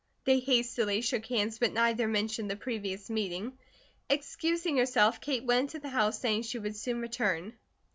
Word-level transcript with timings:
They 0.25 0.39
hastily 0.39 1.01
shook 1.01 1.27
hands, 1.27 1.59
but 1.59 1.73
neither 1.73 2.07
mentioned 2.07 2.49
the 2.49 2.55
previous 2.55 3.07
meeting. 3.07 3.59
Excusing 4.09 4.77
herself 4.77 5.21
Kate 5.21 5.43
went 5.45 5.75
into 5.75 5.79
the 5.79 5.89
house 5.89 6.17
saying 6.17 6.41
she 6.41 6.57
would 6.57 6.75
soon 6.75 7.01
return. 7.01 7.53